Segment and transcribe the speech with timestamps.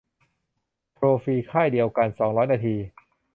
[0.95, 2.75] โทรฟรีค่ายเดียวกัน สองร้อยนาที